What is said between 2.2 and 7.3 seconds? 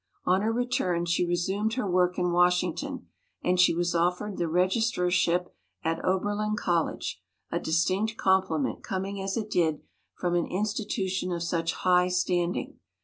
Washington, and she was offered the registrarship at Oberlin College,